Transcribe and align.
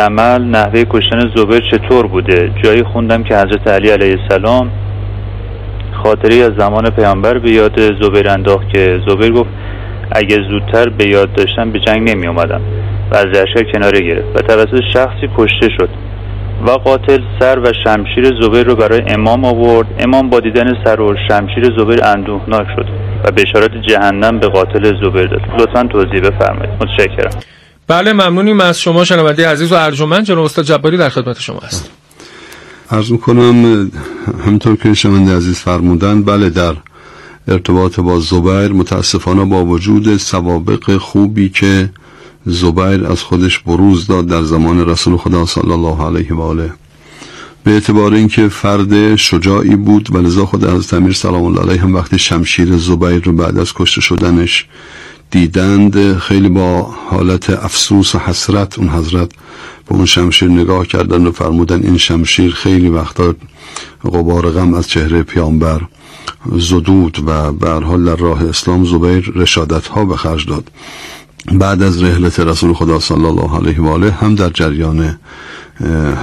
جمل 0.00 0.42
نحوه 0.42 0.84
کشتن 0.84 1.20
زبیر 1.36 1.60
چطور 1.70 2.06
بوده؟ 2.06 2.52
جایی 2.62 2.82
خوندم 2.82 3.22
که 3.22 3.36
حضرت 3.36 3.68
علی 3.68 3.90
علیه 3.90 4.18
السلام 4.22 4.70
خاطری 6.02 6.42
از 6.42 6.52
زمان 6.58 6.90
پیامبر 6.90 7.38
به 7.38 7.50
یاد 7.50 8.02
زبیر 8.02 8.28
انداخت 8.28 8.68
که 8.74 9.00
زبیر 9.08 9.32
گفت 9.32 9.50
اگه 10.12 10.36
زودتر 10.50 10.88
به 10.88 11.08
یاد 11.08 11.32
داشتم 11.32 11.70
به 11.70 11.78
جنگ 11.78 12.10
نمی 12.10 12.26
اومدم 12.26 12.60
و 13.10 13.16
از 13.16 13.26
لشکر 13.26 13.72
کناره 13.72 14.00
گرفت 14.00 14.28
و 14.34 14.38
توسط 14.38 14.82
شخصی 14.92 15.30
کشته 15.36 15.68
شد 15.78 15.88
و 16.66 16.70
قاتل 16.70 17.20
سر 17.40 17.58
و 17.58 17.72
شمشیر 17.84 18.24
زبیر 18.42 18.66
رو 18.66 18.74
برای 18.74 19.02
امام 19.08 19.44
آورد. 19.44 19.86
امام 19.98 20.30
با 20.30 20.40
دیدن 20.40 20.84
سر 20.84 21.00
و 21.00 21.14
شمشیر 21.28 21.64
زبیر 21.78 22.04
اندوهناک 22.04 22.66
شد 22.76 22.86
و 23.24 23.30
بشارت 23.30 23.70
جهنم 23.88 24.38
به 24.38 24.48
قاتل 24.48 24.84
زبیر 24.84 25.26
داد. 25.26 25.42
لطفا 25.58 25.82
توضیح 25.82 26.20
بفرمایید. 26.20 26.70
متشکرم. 26.80 27.55
بله 27.88 28.12
ممنونیم 28.12 28.60
از 28.60 28.80
شما 28.80 29.04
شنونده 29.04 29.48
عزیز 29.48 29.72
و 29.72 29.74
ارجمند 29.74 30.24
جناب 30.24 30.44
استاد 30.44 30.64
جباری 30.64 30.96
در 30.96 31.08
خدمت 31.08 31.40
شما 31.40 31.58
است 31.58 31.90
عرض 32.90 33.10
می‌کنم 33.10 33.90
همینطور 34.46 34.76
که 34.76 34.94
شنونده 34.94 35.36
عزیز 35.36 35.58
فرمودن 35.58 36.22
بله 36.22 36.50
در 36.50 36.74
ارتباط 37.48 38.00
با 38.00 38.20
زبیر 38.20 38.72
متاسفانه 38.72 39.44
با 39.44 39.64
وجود 39.64 40.16
سوابق 40.16 40.96
خوبی 40.96 41.48
که 41.48 41.90
زبیر 42.46 43.06
از 43.06 43.22
خودش 43.22 43.58
بروز 43.58 44.06
داد 44.06 44.26
در 44.26 44.42
زمان 44.42 44.88
رسول 44.88 45.16
خدا 45.16 45.46
صلی 45.46 45.72
الله 45.72 46.06
علیه 46.06 46.34
و 46.34 46.40
آله. 46.40 46.72
به 47.64 47.70
اعتبار 47.70 48.14
اینکه 48.14 48.48
فرد 48.48 49.16
شجاعی 49.16 49.76
بود 49.76 50.14
و 50.14 50.18
لذا 50.18 50.46
خود 50.46 50.64
حضرت 50.64 50.94
امیر 50.94 51.12
سلام 51.12 51.44
الله 51.44 51.60
علیه 51.60 51.82
هم 51.82 51.94
وقتی 51.94 52.18
شمشیر 52.18 52.76
زبیر 52.76 53.22
رو 53.24 53.32
بعد 53.32 53.58
از 53.58 53.72
کشته 53.74 54.00
شدنش 54.00 54.66
دیدند 55.30 56.18
خیلی 56.18 56.48
با 56.48 56.82
حالت 56.82 57.50
افسوس 57.50 58.14
و 58.14 58.18
حسرت 58.18 58.78
اون 58.78 58.88
حضرت 58.88 59.30
به 59.88 59.94
اون 59.94 60.06
شمشیر 60.06 60.48
نگاه 60.48 60.86
کردن 60.86 61.26
و 61.26 61.32
فرمودن 61.32 61.82
این 61.82 61.96
شمشیر 61.96 62.52
خیلی 62.52 62.88
وقتا 62.88 63.34
غبار 64.04 64.50
غم 64.50 64.74
از 64.74 64.88
چهره 64.88 65.22
پیامبر 65.22 65.80
زدود 66.52 67.22
و 67.26 67.52
به 67.52 67.70
حال 67.70 68.04
در 68.04 68.16
راه 68.16 68.48
اسلام 68.48 68.84
زبیر 68.84 69.32
رشادت 69.34 69.86
ها 69.86 70.04
به 70.04 70.16
خرج 70.16 70.46
داد. 70.46 70.70
بعد 71.52 71.82
از 71.82 72.02
رحلت 72.02 72.40
رسول 72.40 72.72
خدا 72.72 73.00
صلی 73.00 73.24
الله 73.24 73.56
علیه 73.56 73.80
و 73.80 73.88
آله 73.88 74.10
هم 74.10 74.34
در 74.34 74.50
جریان 74.50 75.18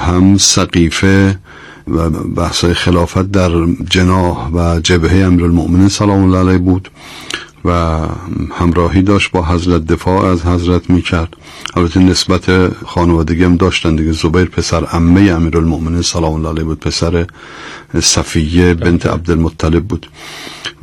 هم 0.05 0.37
سقیفه 0.37 1.39
و 1.87 2.09
بحث 2.09 2.65
خلافت 2.65 3.31
در 3.31 3.51
جناح 3.89 4.49
و 4.49 4.79
جبهه 4.79 5.25
امیرالمؤمنین 5.25 5.89
سلام 5.89 6.23
الله 6.23 6.37
علیه 6.37 6.57
بود. 6.57 6.89
و 7.65 7.99
همراهی 8.59 9.01
داشت 9.01 9.31
با 9.31 9.45
حضرت 9.45 9.85
دفاع 9.85 10.25
از 10.25 10.45
حضرت 10.45 10.89
می‌کرد. 10.89 11.37
البته 11.75 11.99
نسبت 11.99 12.73
خانوادگی 12.85 13.43
هم 13.43 13.57
داشتن 13.57 13.95
دیگه. 13.95 14.11
زبیر 14.11 14.45
پسر 14.45 14.85
عمه 14.85 15.21
امیرالمؤمنین 15.21 16.01
سلام 16.01 16.33
الله 16.33 16.49
علیه 16.49 16.63
بود. 16.63 16.79
پسر 16.79 17.25
صفیه 18.01 18.73
بنت 18.73 19.05
عبدالمطلب 19.05 19.83
بود. 19.85 20.09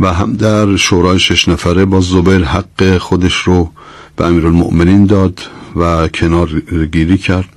و 0.01 0.13
هم 0.13 0.33
در 0.33 0.77
شورای 0.77 1.19
شش 1.19 1.49
نفره 1.49 1.85
با 1.85 2.01
زبیر 2.01 2.45
حق 2.45 2.99
خودش 2.99 3.35
رو 3.35 3.71
به 4.17 4.27
امیرالمؤمنین 4.27 5.07
داد 5.07 5.41
و 5.77 6.09
کنار 6.09 6.61
گیری 6.93 7.19
کرد. 7.19 7.49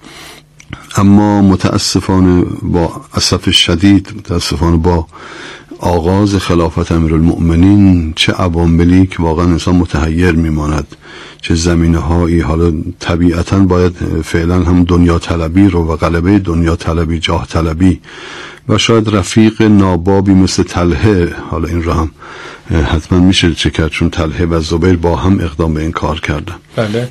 اما 0.98 1.42
متاسفانه 1.42 2.46
با 2.62 3.02
اسف 3.14 3.52
شدید 3.52 4.14
متاسفانه 4.18 4.78
با 4.78 5.08
آغاز 5.84 6.36
خلافت 6.36 6.92
امیرالمؤمنین 6.92 8.14
چه 8.16 8.34
عواملی 8.34 9.08
که 9.08 9.23
واقعا 9.23 9.45
انسان 9.45 9.76
متحیر 9.76 10.31
میماند 10.31 10.88
چه 11.42 11.56
زمینه 11.56 11.98
هایی 11.98 12.39
حالا 12.39 12.73
طبیعتا 13.00 13.59
باید 13.59 13.92
فعلا 14.23 14.56
هم 14.64 14.84
دنیا 14.84 15.20
طلبی 15.20 15.67
رو 15.67 15.88
و 15.88 15.95
غلبه 15.95 16.39
دنیا 16.39 16.76
طلبی 16.76 17.20
جاه 17.20 17.48
طلبی 17.48 18.00
و 18.70 18.78
شاید 18.78 19.16
رفیق 19.16 19.61
نابابی 19.61 20.34
مثل 20.34 20.64
تلهه 20.64 21.36
حالا 21.50 21.67
این 21.67 21.84
رو 21.84 21.94
هم 21.94 22.11
حتما 22.72 23.20
میشه 23.20 23.54
چه 23.54 23.70
کرد 23.70 23.92
چون 23.92 24.10
تلهه 24.10 24.45
و 24.45 24.60
زبیر 24.60 24.95
با 24.95 25.15
هم 25.15 25.39
اقدام 25.39 25.73
به 25.73 25.82
این 25.82 25.92
کار 25.92 26.20
کردن. 26.20 26.55
بله. 26.76 27.10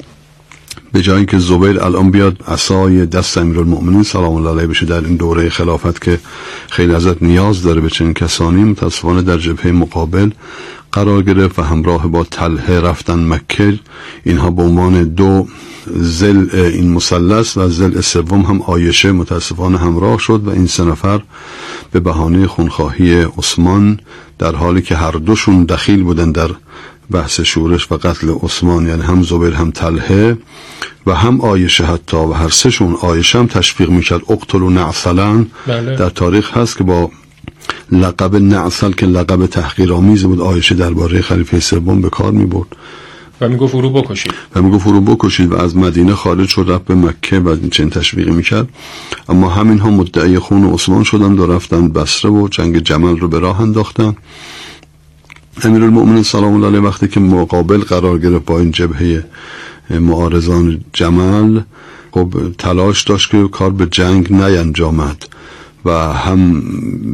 به 0.92 1.02
جایی 1.02 1.26
که 1.26 1.38
زبیر 1.38 1.80
الان 1.80 2.10
بیاد 2.10 2.36
عصای 2.48 3.06
دست 3.06 3.38
امیرالمؤمنین 3.38 4.02
سلام 4.02 4.34
الله 4.34 4.50
علیه 4.50 4.66
بشه 4.66 4.86
در 4.86 5.00
این 5.04 5.16
دوره 5.16 5.48
خلافت 5.48 6.02
که 6.02 6.18
خیلی 6.70 6.94
ازت 6.94 7.22
نیاز 7.22 7.62
داره 7.62 7.80
به 7.80 7.90
چنین 7.90 8.14
کسانی 8.14 8.64
متاسفانه 8.64 9.22
در 9.22 9.38
جبهه 9.38 9.72
مقابل 9.72 10.30
قرار 10.92 11.22
گرفت 11.22 11.58
و 11.58 11.62
همراه 11.62 12.06
با 12.06 12.24
تله 12.24 12.80
رفتن 12.80 13.28
مکه 13.28 13.78
اینها 14.24 14.50
به 14.50 14.62
عنوان 14.62 15.04
دو 15.04 15.46
زل 15.86 16.46
این 16.52 16.92
مثلث 16.92 17.56
و 17.56 17.68
زل 17.68 18.00
سوم 18.00 18.40
هم 18.40 18.62
آیشه 18.62 19.12
متاسفانه 19.12 19.78
همراه 19.78 20.18
شد 20.18 20.42
و 20.44 20.50
این 20.50 20.66
سه 20.66 20.84
نفر 20.84 21.20
به 21.92 22.00
بهانه 22.00 22.46
خونخواهی 22.46 23.22
عثمان 23.22 24.00
در 24.38 24.54
حالی 24.54 24.82
که 24.82 24.96
هر 24.96 25.10
دوشون 25.10 25.64
دخیل 25.64 26.02
بودن 26.02 26.32
در 26.32 26.50
بحث 27.10 27.40
شورش 27.40 27.92
و 27.92 27.96
قتل 27.96 28.34
عثمان 28.42 28.86
یعنی 28.86 29.02
هم 29.02 29.22
زبیر 29.22 29.54
هم 29.54 29.70
تلهه 29.70 30.38
و 31.06 31.14
هم 31.14 31.40
آیشه 31.40 31.84
حتی 31.84 32.16
و 32.16 32.32
هر 32.32 32.48
سهشون 32.48 32.96
آیشه 33.00 33.38
هم 33.38 33.46
تشویق 33.46 33.90
می‌کرد. 33.90 34.20
اقتل 34.30 34.62
و 34.62 34.70
نعسلن 34.70 35.46
بله. 35.66 35.96
در 35.96 36.10
تاریخ 36.10 36.56
هست 36.56 36.78
که 36.78 36.84
با 36.84 37.10
لقب 37.92 38.36
نعسل 38.36 38.92
که 38.92 39.06
لقب 39.06 39.46
تحقیر 39.46 39.92
آمیز 39.92 40.24
بود 40.24 40.40
آیشه 40.40 40.74
درباره 40.74 41.22
خلیفه 41.22 41.60
سوم 41.60 42.00
به 42.00 42.10
کار 42.10 42.32
می 42.32 42.46
برد 42.46 42.76
و 43.40 43.48
می‌گفت 43.48 43.72
فرو 43.72 43.90
بکشید. 43.90 44.34
و 44.54 44.62
می‌گفت 44.62 44.84
فرو 44.84 45.00
بکشید 45.00 45.52
و 45.52 45.56
از 45.56 45.76
مدینه 45.76 46.14
خارج 46.14 46.48
شد 46.48 46.64
رفت 46.68 46.84
به 46.84 46.94
مکه 46.94 47.38
و 47.38 47.68
چنین 47.68 47.90
تشویقی 47.90 48.30
می‌کرد. 48.30 48.68
اما 49.28 49.48
همین 49.48 49.78
ها 49.78 49.90
مدعی 49.90 50.38
خون 50.38 50.74
عثمان 50.74 51.04
شدن 51.04 51.32
و 51.32 51.52
رفتن 51.52 51.88
بسره 51.88 52.30
و 52.30 52.48
جنگ 52.48 52.78
جمل 52.78 53.18
رو 53.18 53.28
به 53.28 53.38
راه 53.38 53.60
انداختن 53.60 54.16
امیر 55.64 55.82
المؤمنین 55.82 56.22
سلام 56.22 56.54
الله 56.54 56.66
علیه. 56.66 56.80
وقتی 56.80 57.08
که 57.08 57.20
مقابل 57.20 57.78
قرار 57.78 58.18
گرفت 58.18 58.44
با 58.44 58.58
این 58.58 58.70
جبهه 58.70 59.24
معارضان 59.90 60.80
جمل 60.92 61.60
خب 62.12 62.34
تلاش 62.58 63.02
داشت 63.02 63.30
که 63.30 63.48
کار 63.48 63.70
به 63.70 63.86
جنگ 63.86 64.32
نینجامد 64.32 65.26
و 65.84 65.90
هم 66.12 66.60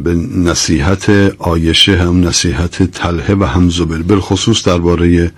به 0.03 0.15
نصیحت 0.35 1.09
آیشه 1.39 1.97
هم 1.97 2.27
نصیحت 2.27 2.83
تله 2.83 3.35
و 3.35 3.43
هم 3.43 3.69
زبیر 3.69 4.03
بالخصوص 4.03 4.67
درباره 4.67 5.31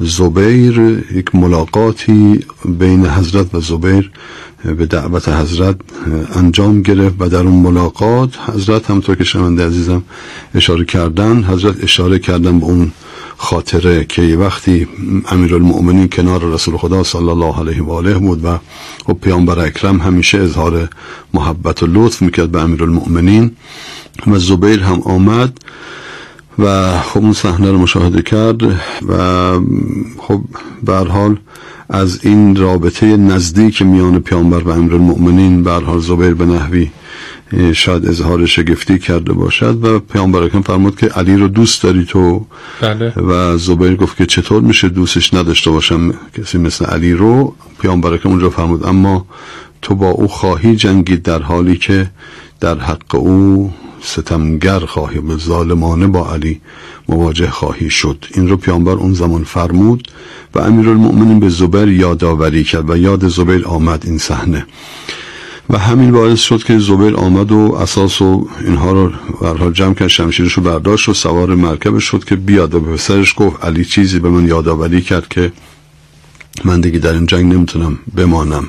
زبیر 0.00 1.04
یک 1.14 1.34
ملاقاتی 1.34 2.44
بین 2.64 3.06
حضرت 3.06 3.54
و 3.54 3.60
زبیر 3.60 4.10
به 4.64 4.86
دعوت 4.86 5.28
حضرت 5.28 5.76
انجام 6.34 6.82
گرفت 6.82 7.14
و 7.18 7.28
در 7.28 7.38
اون 7.38 7.62
ملاقات 7.62 8.30
حضرت 8.54 8.90
همطور 8.90 9.16
که 9.16 9.24
شنونده 9.24 9.66
عزیزم 9.66 10.02
اشاره 10.54 10.84
کردن 10.84 11.44
حضرت 11.44 11.84
اشاره 11.84 12.18
کردن 12.18 12.60
به 12.60 12.66
اون 12.66 12.92
خاطره 13.42 14.04
که 14.04 14.22
وقتی 14.22 14.88
امیرالمؤمنین 15.28 16.08
کنار 16.08 16.44
رسول 16.44 16.76
خدا 16.76 17.02
صلی 17.02 17.28
الله 17.28 17.58
علیه 17.60 17.82
و 17.82 17.92
آله 17.92 18.18
بود 18.18 18.44
و 18.44 18.58
خب 19.06 19.12
پیامبر 19.12 19.58
اکرم 19.58 20.00
همیشه 20.00 20.38
اظهار 20.38 20.88
محبت 21.34 21.82
و 21.82 21.86
لطف 21.86 22.22
می‌کرد 22.22 22.50
به 22.50 22.60
امیرالمؤمنین 22.60 23.50
و 24.26 24.38
زبیر 24.38 24.82
هم 24.82 25.00
آمد 25.00 25.58
و 26.58 26.98
خب 27.00 27.20
اون 27.20 27.32
صحنه 27.32 27.70
رو 27.70 27.78
مشاهده 27.78 28.22
کرد 28.22 28.62
و 28.62 28.72
خب 30.18 30.40
به 30.82 30.96
حال 30.96 31.38
از 31.88 32.20
این 32.22 32.56
رابطه 32.56 33.16
نزدیک 33.16 33.82
میان 33.82 34.18
پیامبر 34.18 34.62
و 34.62 34.70
امیرالمؤمنین 34.70 35.62
به 35.62 35.72
حال 35.72 35.98
زبیر 35.98 36.34
به 36.34 36.46
نحوی 36.46 36.90
شاید 37.74 38.06
اظهار 38.06 38.46
شگفتی 38.46 38.98
کرده 38.98 39.32
باشد 39.32 39.84
و 39.84 39.98
پیامبر 39.98 40.42
اکرم 40.42 40.62
فرمود 40.62 40.96
که 40.96 41.06
علی 41.06 41.36
رو 41.36 41.48
دوست 41.48 41.82
داری 41.82 42.04
تو؟ 42.04 42.46
بله. 42.80 43.12
و 43.16 43.58
زبیر 43.58 43.96
گفت 43.96 44.16
که 44.16 44.26
چطور 44.26 44.62
میشه 44.62 44.88
دوستش 44.88 45.34
نداشته 45.34 45.70
باشم 45.70 46.14
کسی 46.38 46.58
مثل 46.58 46.84
علی 46.84 47.12
رو؟ 47.12 47.54
پیامبر 47.80 48.12
اکرم 48.12 48.32
اونجا 48.32 48.50
فرمود 48.50 48.86
اما 48.86 49.26
تو 49.82 49.94
با 49.94 50.08
او 50.08 50.28
خواهی 50.28 50.76
جنگید 50.76 51.22
در 51.22 51.42
حالی 51.42 51.76
که 51.76 52.10
در 52.60 52.78
حق 52.78 53.14
او 53.14 53.72
ستمگر 54.02 54.78
خواهی 54.78 55.20
به 55.20 55.36
ظالمانه 55.36 56.06
با 56.06 56.32
علی 56.32 56.60
مواجه 57.08 57.50
خواهی 57.50 57.90
شد. 57.90 58.24
این 58.34 58.48
رو 58.48 58.56
پیامبر 58.56 58.92
اون 58.92 59.14
زمان 59.14 59.44
فرمود 59.44 60.08
و 60.54 60.58
امیرالمؤمنین 60.58 61.40
به 61.40 61.48
زبیر 61.48 61.88
یادآوری 61.88 62.64
کرد 62.64 62.90
و 62.90 62.96
یاد 62.96 63.28
زبیر 63.28 63.66
آمد 63.66 64.02
این 64.06 64.18
صحنه. 64.18 64.66
و 65.70 65.78
همین 65.78 66.12
باعث 66.12 66.40
شد 66.40 66.62
که 66.62 66.78
زبیر 66.78 67.16
آمد 67.16 67.52
و 67.52 67.76
اساس 67.80 68.22
و 68.22 68.48
اینها 68.60 68.92
رو 68.92 69.12
برها 69.42 69.70
جمع 69.70 69.94
کرد 69.94 70.08
شمشیرش 70.08 70.52
رو 70.52 70.62
برداشت 70.62 71.08
و 71.08 71.14
سوار 71.14 71.54
مرکبش 71.54 72.04
شد 72.04 72.24
که 72.24 72.36
بیاد 72.36 72.74
و 72.74 72.80
به 72.80 72.92
پسرش 72.92 73.34
گفت 73.36 73.64
علی 73.64 73.84
چیزی 73.84 74.18
به 74.18 74.28
من 74.28 74.46
یادآوری 74.46 75.00
کرد 75.00 75.28
که 75.28 75.52
من 76.64 76.80
دیگه 76.80 76.98
در 76.98 77.12
این 77.12 77.26
جنگ 77.26 77.54
نمی‌تونم 77.54 77.98
بمانم. 78.16 78.68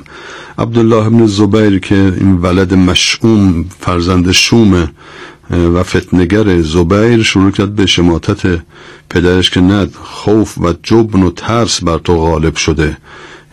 عبدالله 0.57 1.05
ابن 1.05 1.25
زبیر 1.25 1.79
که 1.79 1.95
این 1.95 2.37
ولد 2.37 2.73
مشعوم 2.73 3.65
فرزند 3.79 4.31
شوم 4.31 4.89
و 5.49 5.83
فتنگر 5.83 6.61
زبیر 6.61 7.23
شروع 7.23 7.51
کرد 7.51 7.75
به 7.75 7.85
شماتت 7.85 8.61
پدرش 9.09 9.49
که 9.49 9.61
ند 9.61 9.95
خوف 10.03 10.57
و 10.57 10.73
جبن 10.83 11.23
و 11.23 11.31
ترس 11.31 11.83
بر 11.83 11.97
تو 11.97 12.15
غالب 12.15 12.55
شده. 12.55 12.97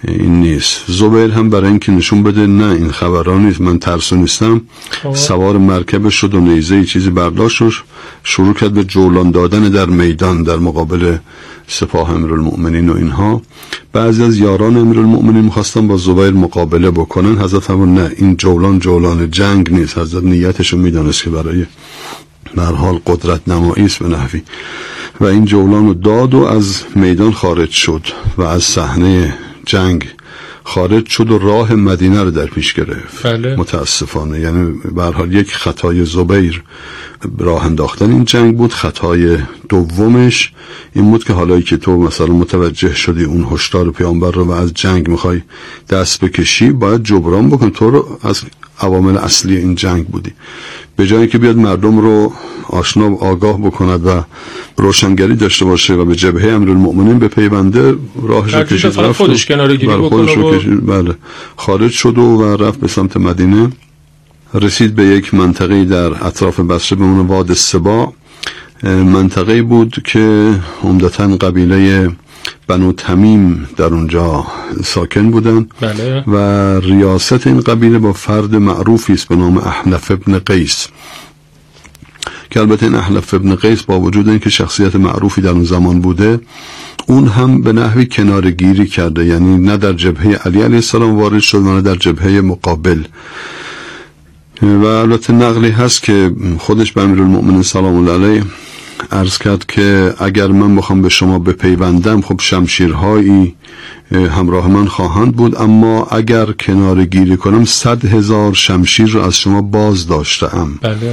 این 0.08 0.40
نیست. 0.40 0.84
زبیر 0.86 1.30
هم 1.30 1.50
برای 1.50 1.68
اینکه 1.68 1.92
نشون 1.92 2.22
بده 2.22 2.46
نه 2.46 2.64
این 2.64 2.90
خبران 2.90 3.46
نیست. 3.46 3.60
من 3.60 3.78
ترسو 3.78 4.16
نیستم. 4.16 4.60
خب. 4.90 5.14
سوار 5.14 5.58
مرکب 5.58 6.08
شد 6.08 6.34
و 6.34 6.40
نیزه 6.40 6.84
چیزی 6.84 7.10
برداشت 7.10 7.62
و 7.62 7.70
شروع 8.24 8.54
کرد 8.54 8.72
به 8.72 8.84
جولان 8.84 9.30
دادن 9.30 9.62
در 9.62 9.86
میدان 9.86 10.42
در 10.42 10.56
مقابل 10.56 11.16
سپاه 11.68 12.10
امیرالمؤمنین 12.10 12.88
و 12.88 12.96
اینها. 12.96 13.42
بعضی 13.92 14.22
از 14.22 14.38
یاران 14.38 14.76
امیرالمؤمنین 14.76 15.44
می‌خواستن 15.44 15.88
با 15.88 15.96
زبیر 15.96 16.30
مقابله 16.30 16.90
بکنن. 16.90 17.38
حضرت 17.38 17.70
همون 17.70 17.94
نه 17.94 18.12
این 18.16 18.36
جولان 18.36 18.78
جولان 18.78 19.30
جنگ 19.30 19.72
نیست. 19.72 19.98
حضرت 19.98 20.24
نیتشو 20.24 20.76
می‌دانست 20.76 21.22
که 21.22 21.30
برای 21.30 21.66
در 22.56 22.72
حال 22.72 23.00
قدرت 23.06 23.40
نمایی 23.48 23.84
است 23.84 23.98
به 23.98 24.08
نحوی. 24.08 24.42
و 25.20 25.24
این 25.24 25.44
جولان 25.44 25.86
رو 25.86 25.94
داد 25.94 26.34
و 26.34 26.44
از 26.44 26.82
میدان 26.94 27.32
خارج 27.32 27.70
شد 27.70 28.02
و 28.36 28.42
از 28.42 28.62
صحنه 28.62 29.34
جنگ 29.70 30.08
خارج 30.64 31.06
شد 31.06 31.30
و 31.30 31.38
راه 31.38 31.74
مدینه 31.74 32.22
رو 32.22 32.30
در 32.30 32.46
پیش 32.46 32.74
گرفت. 32.74 33.26
بله. 33.26 33.56
متاسفانه. 33.56 34.40
یعنی 34.40 34.80
به 34.94 35.02
هر 35.02 35.12
حال 35.12 35.34
یک 35.34 35.54
خطای 35.54 36.04
زبیر 36.04 36.62
راه 37.38 37.64
انداختن 37.64 38.12
این 38.12 38.24
جنگ 38.24 38.56
بود. 38.56 38.72
خطای 38.72 39.38
دومش 39.68 40.52
این 40.92 41.10
بود 41.10 41.24
که 41.24 41.32
حالایی 41.32 41.62
که 41.62 41.76
تو 41.76 41.96
مثلا 41.96 42.26
متوجه 42.26 42.94
شدی 42.94 43.24
اون 43.24 43.46
هشدار 43.50 43.90
پیامبر 43.90 44.30
رو 44.30 44.44
و 44.44 44.50
از 44.50 44.74
جنگ 44.74 45.08
می‌خوای 45.08 45.42
دست 45.88 46.24
بکشی 46.24 46.70
باید 46.70 47.02
جبران 47.02 47.50
بکن. 47.50 47.70
تو 47.70 47.90
رو 47.90 48.18
از 48.22 48.42
عوامل 48.80 49.16
اصلی 49.16 49.56
این 49.56 49.74
جنگ 49.74 50.06
بودی. 50.06 50.32
به 51.00 51.06
جایی 51.06 51.26
که 51.26 51.38
بیاد 51.38 51.56
مردم 51.56 51.98
رو 51.98 52.32
آشنا 52.68 53.10
و 53.10 53.24
آگاه 53.24 53.58
بکند 53.60 54.06
و 54.06 54.22
روشنگری 54.76 55.36
داشته 55.36 55.64
باشه 55.64 55.94
و 55.94 56.04
به 56.04 56.16
جبهه 56.16 56.52
امیرالمؤمنین 56.52 57.18
به 57.18 57.28
پیونده 57.28 57.94
راهش 58.22 58.54
رو 58.54 58.62
کشید 58.62 59.00
رفت 59.00 59.12
خودش 59.12 59.46
کناره‌گیری 59.46 59.86
بله، 59.86 59.96
بکنه 59.96 60.08
خودش 60.08 60.36
رو 60.36 60.58
کشید. 60.58 60.86
بله. 60.86 61.14
خارج 61.56 61.90
شد 61.90 62.18
و, 62.18 62.22
و 62.22 62.56
رفت 62.64 62.80
به 62.80 62.88
سمت 62.88 63.16
مدینه. 63.16 63.70
رسید 64.54 64.94
به 64.94 65.04
یک 65.04 65.34
منطقه 65.34 65.84
در 65.84 66.26
اطراف 66.26 66.60
بصره 66.60 66.98
به 66.98 67.04
اون 67.04 67.26
واد 67.26 67.52
سبا. 67.52 68.12
منطقه 68.82 69.62
بود 69.62 70.02
که 70.04 70.54
عمدتا 70.82 71.28
قبیله 71.28 72.10
بنو 72.66 72.92
تمیم 72.92 73.68
در 73.76 73.84
اونجا 73.84 74.46
ساکن 74.84 75.30
بودن 75.30 75.66
بله. 75.80 76.24
و 76.26 76.36
ریاست 76.80 77.46
این 77.46 77.60
قبیله 77.60 77.98
با 77.98 78.12
فرد 78.12 78.54
معروفی 78.54 79.12
است 79.12 79.28
به 79.28 79.36
نام 79.36 79.58
احنف 79.58 80.10
ابن 80.10 80.38
قیس. 80.38 80.88
که 82.50 82.60
البته 82.60 82.86
این 82.86 82.94
احنف 82.94 83.34
ابن 83.34 83.54
قیس 83.54 83.82
با 83.82 84.00
وجود 84.00 84.28
اینکه 84.28 84.50
شخصیت 84.50 84.96
معروفی 84.96 85.40
در 85.40 85.50
اون 85.50 85.64
زمان 85.64 86.00
بوده 86.00 86.40
اون 87.06 87.28
هم 87.28 87.62
به 87.62 87.72
نحوی 87.72 88.06
کنارگیری 88.06 88.86
کرده 88.86 89.26
یعنی 89.26 89.58
نه 89.58 89.76
در 89.76 89.92
جبهه 89.92 90.34
علی 90.44 90.62
علیه 90.62 90.76
السلام 90.76 91.18
وارد 91.18 91.40
شد 91.40 91.58
و 91.58 91.74
نه 91.74 91.80
در 91.80 91.94
جبهه 91.94 92.40
مقابل. 92.40 93.02
و 94.62 94.84
البته 94.84 95.32
نقلی 95.32 95.70
هست 95.70 96.02
که 96.02 96.30
خودش 96.58 96.92
به 96.92 97.02
امیرالمؤمنین 97.02 97.62
سلام 97.62 97.96
الله 97.96 98.12
علیه 98.12 98.44
عرض 99.12 99.38
کرد 99.38 99.66
که 99.66 100.14
اگر 100.18 100.46
من 100.46 100.76
بخوام 100.76 101.02
به 101.02 101.08
شما 101.08 101.38
بپیوندم 101.38 102.20
خب 102.20 102.40
شمشیرهایی 102.40 103.54
همراه 104.12 104.68
من 104.68 104.86
خواهند 104.86 105.36
بود. 105.36 105.56
اما 105.56 106.04
اگر 106.04 106.46
کنار 106.52 107.04
گیری 107.04 107.36
کنم 107.36 107.64
صد 107.64 108.04
هزار 108.04 108.54
شمشیر 108.54 109.06
رو 109.06 109.20
از 109.20 109.36
شما 109.36 109.62
باز 109.62 110.06
داشتم 110.06 110.78
بله. 110.82 111.12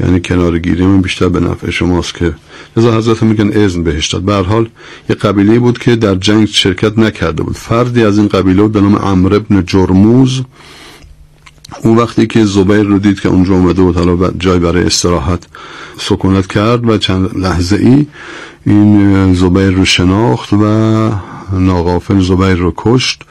یعنی 0.00 0.20
کنار 0.20 0.58
گیری 0.58 0.86
من 0.86 1.00
بیشتر 1.00 1.28
به 1.28 1.40
نفع 1.40 1.70
شماست 1.70 2.14
که 2.14 2.34
لذا 2.76 2.98
حضرت 2.98 3.22
میگن 3.22 3.52
اذن 3.52 3.82
بهش 3.82 4.08
داد. 4.08 4.22
به 4.22 4.34
حال 4.34 4.68
یه 5.10 5.16
قبیله 5.16 5.58
بود 5.58 5.78
که 5.78 5.96
در 5.96 6.14
جنگ 6.14 6.46
شرکت 6.46 6.98
نکرده 6.98 7.42
بود. 7.42 7.56
فردی 7.56 8.04
از 8.04 8.18
این 8.18 8.28
قبیله 8.28 8.62
بود 8.62 8.72
به 8.72 8.80
نام 8.80 8.96
عمرو 8.96 9.36
ابن 9.36 9.64
جرموز. 9.66 10.42
اون 11.84 11.96
وقتی 11.98 12.26
که 12.26 12.44
زبیر 12.44 12.82
رو 12.82 12.98
دید 12.98 13.20
که 13.20 13.28
اونجا 13.28 13.54
اومده 13.54 13.82
بود 13.82 13.96
حالا 13.96 14.30
جای 14.38 14.58
برای 14.58 14.84
استراحت 14.84 15.46
سکونت 15.98 16.46
کرد 16.46 16.88
و 16.88 16.98
چند 16.98 17.38
لحظه 17.38 17.76
ای 17.76 18.06
این 18.66 19.34
زبیر 19.34 19.70
رو 19.70 19.84
شناخت 19.84 20.52
و 20.52 21.10
ناغافل 21.52 22.20
زبیر 22.20 22.54
رو 22.54 22.72
کشت 22.76 23.22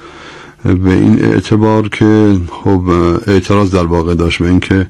به 0.66 0.94
این 0.94 1.26
اعتبار 1.26 1.90
که 1.90 2.38
خب 2.52 2.82
اعتراض 3.28 3.76
در 3.76 3.84
واقع 3.84 4.16
داشت 4.16 4.40
به 4.40 4.50
اینکه 4.50 4.88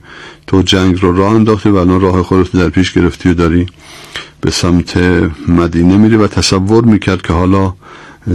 تو 0.48 0.62
جنگ 0.62 1.01
رو 1.01 1.18
راه 1.18 1.33
انداختی 1.33 1.69
و 1.69 1.75
الان 1.75 2.01
راه 2.01 2.24
خودت 2.24 2.51
در 2.51 2.69
پیش 2.69 2.94
گرفتی 2.94 3.30
و 3.30 3.33
داری 3.33 3.65
به 4.42 4.51
سمت 4.51 4.98
مدینه 5.48 5.98
میری 5.98 6.15
و 6.15 6.27
تصور 6.27 6.83
می‌کرد 6.83 7.21
که 7.21 7.33
حالا 7.33 7.74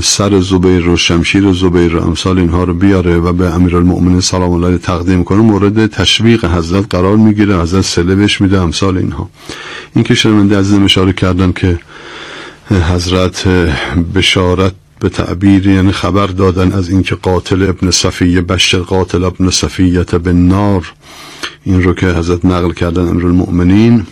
سر 0.03 0.41
زبیر 0.41 0.83
رو 0.83 0.97
شمشیر 0.97 1.53
زبیر 1.53 1.93
رو 1.93 2.03
امثال 2.03 2.39
اینها 2.39 2.65
رو 2.65 2.75
بیاره 2.75 3.17
و 3.17 3.33
به 3.33 3.55
امیرالمؤمنین 3.55 4.21
سلام 4.21 4.53
الله 4.53 4.67
علیه 4.67 4.79
تقدیم 4.79 5.25
کنه. 5.25 5.39
مورد 5.39 5.87
تشویق 5.87 6.45
حضرت 6.45 6.95
قرار 6.95 7.17
می‌گیره. 7.17 7.61
حضرت 7.61 7.85
سله 7.85 8.15
بهش 8.15 8.41
میده. 8.41 8.61
امثال 8.61 8.99
اینها. 8.99 9.31
این 9.95 10.05
که 10.05 10.15
شرمنده 10.15 10.59
عزیزم 10.59 10.85
اشاره 10.85 11.13
کردن 11.13 11.53
که 11.53 11.79
حضرت 12.71 13.49
بشارت 14.15 14.73
به 15.01 15.09
تعبیر 15.09 15.67
یعنی 15.67 15.93
خبر 15.93 16.27
دادن 16.27 16.73
از 16.73 16.89
اینکه 16.89 17.15
قاتل 17.15 17.63
ابن 17.63 17.91
صفیه 17.91 18.41
بشر 18.41 18.79
قاتل 18.79 19.25
ابن 19.25 19.51
صفیت 19.51 20.15
به 20.15 20.33
نار. 20.33 20.93
این 21.65 21.83
رو 21.83 21.95
که 21.95 22.07
حضرت 22.07 22.45
نقل 22.45 22.73
کردن 22.73 23.09
امیرالمؤمنین. 23.09 24.07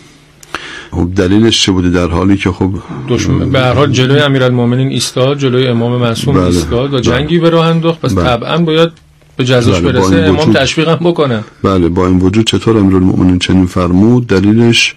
خب 0.91 1.09
دلیلش 1.15 1.63
چه 1.63 1.71
بوده 1.71 1.89
در 1.89 2.07
حالی 2.07 2.37
که 2.37 2.51
خب 2.51 2.71
دشمن 3.09 3.49
به 3.49 3.59
هر 3.59 3.73
حال 3.73 3.91
جلوی 3.91 4.19
امیرالمومنین 4.19 4.87
ایستاد 4.87 5.37
جلوی 5.37 5.67
امام 5.67 6.01
معصوم 6.01 6.35
بله. 6.35 6.45
ایستاد 6.45 6.85
و 6.93 6.97
بله. 6.97 7.01
جنگی 7.01 7.39
به 7.39 7.49
راه 7.49 7.67
انداخت 7.67 8.01
پس 8.01 8.13
بله. 8.13 8.23
طبعا 8.25 8.57
باید 8.57 8.89
به 9.37 9.43
جزاش 9.45 9.79
بله، 9.81 9.91
برسه 9.91 10.15
این 10.15 10.23
امام 10.25 10.39
وجود- 10.39 10.55
تشویق 10.55 10.87
هم 10.89 10.95
بکنه 11.01 11.43
بله 11.63 11.89
با 11.89 12.07
این 12.07 12.19
وجود 12.19 12.45
چطور 12.47 12.77
امیرالمؤمنین 12.77 13.39
چنین 13.39 13.65
فرمود 13.65 14.27
دلیلش 14.27 14.95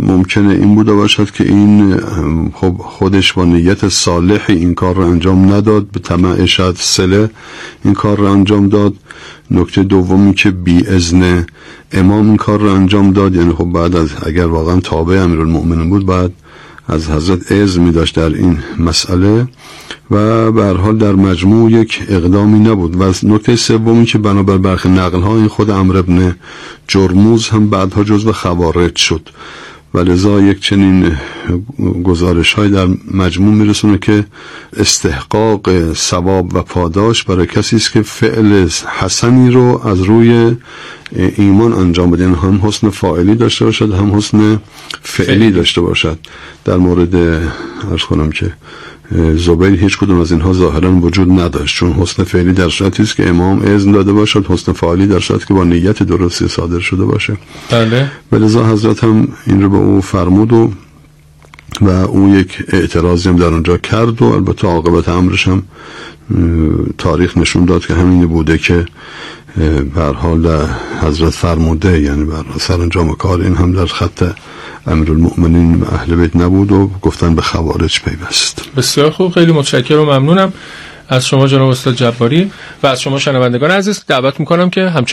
ممکنه 0.00 0.54
این 0.54 0.74
بوده 0.74 0.92
باشد 0.92 1.30
که 1.30 1.44
این 1.44 2.00
خب 2.54 2.74
خودش 2.78 3.32
با 3.32 3.44
نیت 3.44 3.88
صالح 3.88 4.44
این 4.48 4.74
کار 4.74 4.94
رو 4.94 5.02
انجام 5.06 5.52
نداد 5.54 5.86
به 5.92 6.00
طمع 6.00 6.46
شاید 6.46 6.74
سله 6.78 7.30
این 7.84 7.94
کار 7.94 8.16
رو 8.16 8.24
انجام 8.24 8.68
داد 8.68 8.94
نکته 9.50 9.82
دومی 9.82 10.34
که 10.34 10.50
بی 10.50 10.86
ازن 10.86 11.46
امام 11.92 12.26
این 12.26 12.36
کار 12.36 12.60
رو 12.60 12.74
انجام 12.74 13.12
داد 13.12 13.34
یعنی 13.34 13.52
خب 13.52 13.64
بعد 13.64 13.96
از 13.96 14.10
اگر 14.26 14.46
واقعا 14.46 14.80
تابع 14.80 15.22
امیرالمؤمنین 15.22 15.90
بود 15.90 16.06
بعد 16.06 16.32
از 16.88 17.10
حضرت 17.10 17.52
اذن 17.52 17.82
می 17.82 17.92
داشت 17.92 18.16
در 18.16 18.34
این 18.34 18.58
مسئله 18.78 19.48
و 20.10 20.52
به 20.52 20.64
حال 20.64 20.98
در 20.98 21.12
مجموع 21.12 21.70
یک 21.70 22.02
اقدامی 22.08 22.58
نبود. 22.58 23.00
و 23.00 23.12
نکته 23.22 23.56
سومی 23.56 24.04
که 24.04 24.18
بنابر 24.18 24.58
برخی 24.58 24.88
نقل 24.88 25.20
ها 25.20 25.36
این 25.36 25.48
خود 25.48 25.70
امر 25.70 25.96
ابن 25.96 26.36
جرموز 26.88 27.48
هم 27.48 27.70
بعدها 27.70 28.04
جزو 28.04 28.32
خوارج 28.32 28.96
شد. 28.96 29.28
و 29.94 29.98
لذا 29.98 30.40
یک 30.40 30.60
چنین 30.60 31.16
گزارش 32.04 32.52
های 32.52 32.68
در 32.68 32.88
مجموع 33.14 33.54
میرسونه 33.54 33.98
که 33.98 34.24
استحقاق 34.76 35.92
ثواب 35.92 36.54
و 36.54 36.62
پاداش 36.62 37.24
برای 37.24 37.46
کسی 37.46 37.76
است 37.76 37.92
که 37.92 38.02
فعل 38.02 38.68
حسنی 38.98 39.50
رو 39.50 39.80
از 39.86 40.00
روی 40.00 40.56
ایمان 41.36 41.72
انجام 41.72 42.10
بده. 42.10 42.22
یعنی 42.22 42.34
هم 42.34 42.60
حسن 42.62 42.90
فاعلی 42.90 43.34
داشته 43.34 43.64
باشد 43.64 43.92
هم 43.92 44.16
حسن 44.16 44.60
فعلی 45.02 45.50
داشته 45.50 45.80
باشد. 45.80 46.18
در 46.64 46.76
مورد 46.76 47.14
ارز 47.90 48.02
کنم 48.08 48.30
که 48.30 48.52
زبیر 49.36 49.80
هیچ 49.80 49.98
کدوم 49.98 50.20
از 50.20 50.32
اینها 50.32 50.52
ظاهرا 50.52 50.92
وجود 50.92 51.40
نداشت 51.40 51.76
چون 51.76 51.92
حسن 51.92 52.24
فعلی 52.24 52.52
در 52.52 52.68
صورتی 52.68 53.02
است 53.02 53.16
که 53.16 53.28
امام 53.28 53.62
اذن 53.62 53.92
داده 53.92 54.12
باشد 54.12 54.46
حسن 54.46 54.72
فعلی 54.72 55.06
در 55.06 55.20
صورتی 55.20 55.46
که 55.46 55.54
با 55.54 55.64
نیت 55.64 56.02
درستی 56.02 56.48
صادر 56.48 56.78
شده 56.78 57.04
باشه. 57.04 57.36
بله. 57.70 58.10
ولذا 58.32 58.66
حضرت 58.66 59.04
هم 59.04 59.28
این 59.46 59.62
رو 59.62 59.68
به 59.68 59.76
او 59.76 60.00
فرمود 60.00 60.52
و 60.52 60.72
و 61.80 61.88
او 61.88 62.34
یک 62.34 62.64
اعتراضی 62.68 63.28
هم 63.28 63.36
در 63.36 63.46
اونجا 63.46 63.76
کرد 63.76 64.22
و 64.22 64.24
البته 64.24 64.68
عاقبت 64.68 65.08
امرش 65.08 65.48
هم 65.48 65.62
تاریخ 66.98 67.36
نشون 67.38 67.64
داد 67.64 67.86
که 67.86 67.94
همین 67.94 68.26
بوده 68.26 68.58
که 68.58 68.86
به 69.94 70.00
هر 70.00 70.12
حال 70.12 70.66
حضرت 71.02 71.30
فرموده 71.30 72.00
یعنی 72.00 72.24
بر 72.24 72.44
سرانجام 72.60 73.14
کار 73.14 73.40
این 73.40 73.54
هم 73.54 73.72
در 73.72 73.86
خط 73.86 74.22
امیرالمؤمنین 74.86 75.74
و 75.74 75.84
اهل 75.94 76.14
بیت 76.14 76.36
نبود 76.36 76.72
و 76.72 76.90
گفتن 77.02 77.34
به 77.34 77.42
خوارج 77.42 78.00
پیوست. 78.00 78.62
بسیار 78.76 79.10
خوب 79.10 79.32
خیلی 79.32 79.52
متشکرم 79.52 80.00
و 80.00 80.04
ممنونم. 80.04 80.52
از 81.08 81.26
شما 81.26 81.46
جناب 81.46 81.68
استاد 81.68 81.94
جباری 81.94 82.50
و 82.82 82.86
از 82.86 83.00
شما 83.00 83.18
شنوندگان 83.18 83.70
عزیز 83.70 84.04
دعوت 84.06 84.40
می‌کنم 84.40 84.70
که 84.70 84.80
همچنین 84.80 85.06